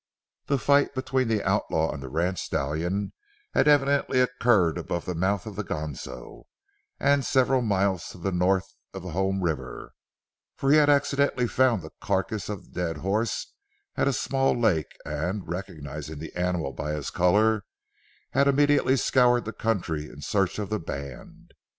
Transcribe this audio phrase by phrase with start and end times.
[0.47, 3.13] The fight between the outlaw and the ranch stallion
[3.53, 6.47] had evidently occurred above the mouth of the Ganso
[6.99, 9.93] and several miles to the north of the home river,
[10.57, 13.53] for he had accidentally found the carcass of the dead horse
[13.95, 17.63] at a small lake and, recognizing the animal by his color,
[18.31, 21.53] had immediately scoured the country in search of the band.